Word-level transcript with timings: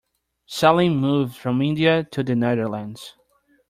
Salim 0.47 0.97
moved 0.97 1.35
from 1.35 1.61
India 1.61 2.03
to 2.03 2.23
the 2.23 2.35
Netherlands. 2.35 3.13